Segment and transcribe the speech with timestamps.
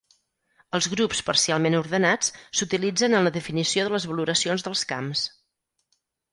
[0.77, 5.29] Els grups parcialment ordenats s'utilitzen en la definició de les valoracions dels camps.